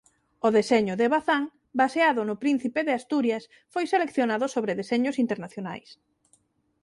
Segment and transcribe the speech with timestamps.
[0.47, 1.43] O deseño de Bazán
[1.81, 5.89] baseado no Príncipe de Asturias foi seleccionado sobre deseños internacionais.